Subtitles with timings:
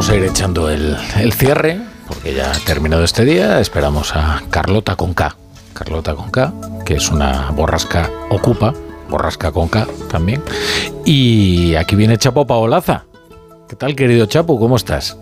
[0.00, 5.36] aprovechando el, el cierre, porque ya ha terminado este día, esperamos a Carlota con K.
[5.74, 6.52] Carlota con K,
[6.86, 8.72] que es una borrasca ocupa,
[9.10, 10.42] borrasca con K también.
[11.04, 13.04] Y aquí viene Chapo Paolaza.
[13.68, 14.58] ¿Qué tal, querido Chapo?
[14.58, 15.18] ¿Cómo estás?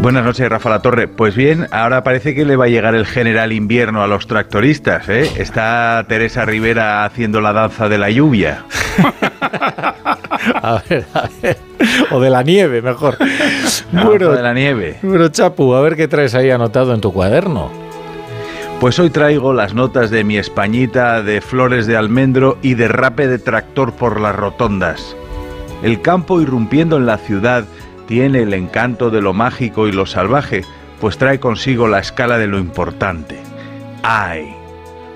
[0.00, 1.06] Buenas noches, Rafa La Torre.
[1.06, 5.08] Pues bien, ahora parece que le va a llegar el general invierno a los tractoristas.
[5.08, 5.30] ¿eh?
[5.36, 8.64] Está Teresa Rivera haciendo la danza de la lluvia.
[10.62, 11.65] a ver, a ver.
[12.10, 13.16] O de la nieve, mejor.
[13.92, 14.98] bueno, de la nieve.
[15.02, 17.70] Bueno, Chapu, a ver qué traes ahí anotado en tu cuaderno.
[18.80, 23.26] Pues hoy traigo las notas de mi Españita, de flores de almendro y de rape
[23.26, 25.16] de tractor por las rotondas.
[25.82, 27.64] El campo irrumpiendo en la ciudad
[28.06, 30.62] tiene el encanto de lo mágico y lo salvaje,
[31.00, 33.38] pues trae consigo la escala de lo importante.
[34.02, 34.54] ¡Ay!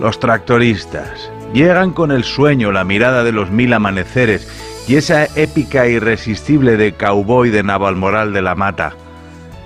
[0.00, 4.48] Los tractoristas llegan con el sueño, la mirada de los mil amaneceres
[4.86, 8.94] y esa épica irresistible de cowboy de Navalmoral de la Mata.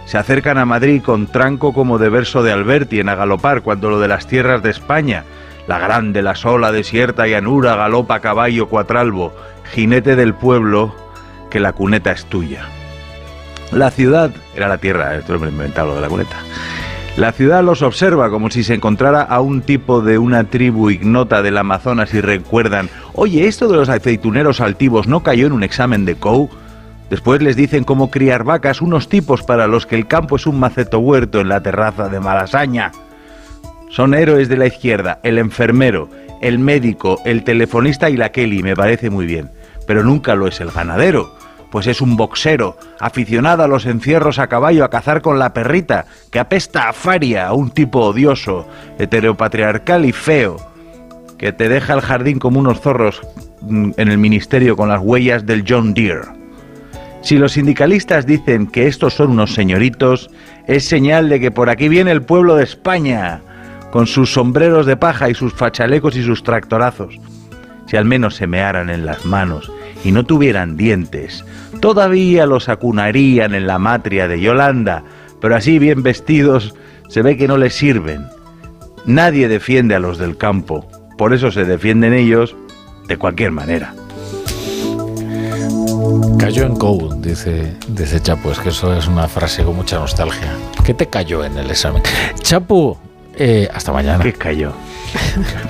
[0.06, 4.00] Se acercan a Madrid con tranco como de verso de Alberti en Agalopar cuando lo
[4.00, 5.24] de las tierras de España,
[5.66, 9.34] la grande, la sola, desierta llanura, galopa caballo cuatralbo,
[9.72, 10.94] jinete del pueblo,
[11.50, 12.64] que la cuneta es tuya.
[13.70, 16.36] La ciudad, era la tierra, esto lo he inventado lo de la cuneta.
[17.18, 21.42] La ciudad los observa como si se encontrara a un tipo de una tribu ignota
[21.42, 26.04] del Amazonas y recuerdan, oye, esto de los aceituneros altivos no cayó en un examen
[26.04, 26.48] de COU.
[27.10, 30.60] Después les dicen cómo criar vacas, unos tipos para los que el campo es un
[30.60, 32.92] maceto huerto en la terraza de Malasaña.
[33.90, 36.08] Son héroes de la izquierda, el enfermero,
[36.40, 39.50] el médico, el telefonista y la Kelly, me parece muy bien.
[39.88, 41.36] Pero nunca lo es el ganadero
[41.70, 46.06] pues es un boxero, aficionado a los encierros a caballo, a cazar con la perrita,
[46.30, 48.66] que apesta a faria, a un tipo odioso,
[48.98, 50.56] heteropatriarcal y feo,
[51.36, 53.20] que te deja el jardín como unos zorros
[53.60, 56.38] mm, en el ministerio con las huellas del John Deere.
[57.20, 60.30] Si los sindicalistas dicen que estos son unos señoritos,
[60.66, 63.42] es señal de que por aquí viene el pueblo de España,
[63.90, 67.18] con sus sombreros de paja y sus fachalecos y sus tractorazos.
[67.86, 69.70] Si al menos se mearan en las manos
[70.04, 71.44] y no tuvieran dientes,
[71.80, 75.04] todavía los acunarían en la matria de Yolanda,
[75.40, 76.74] pero así bien vestidos
[77.08, 78.26] se ve que no les sirven.
[79.06, 80.86] Nadie defiende a los del campo,
[81.16, 82.54] por eso se defienden ellos
[83.08, 83.94] de cualquier manera.
[86.38, 90.52] Cayó en Code, dice, dice Chapo, es que eso es una frase con mucha nostalgia.
[90.84, 92.02] ¿Qué te cayó en el examen?
[92.40, 92.98] Chapo,
[93.34, 94.22] eh, hasta mañana.
[94.22, 94.72] ¿Qué cayó?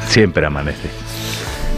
[0.08, 0.88] Siempre amanece.